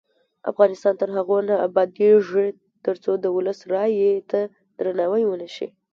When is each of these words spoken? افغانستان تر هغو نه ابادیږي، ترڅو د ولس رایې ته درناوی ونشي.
افغانستان 0.51 0.93
تر 1.01 1.09
هغو 1.17 1.37
نه 1.49 1.55
ابادیږي، 1.67 2.47
ترڅو 2.85 3.11
د 3.19 3.25
ولس 3.35 3.59
رایې 3.73 4.11
ته 4.29 4.41
درناوی 4.77 5.23
ونشي. 5.27 5.67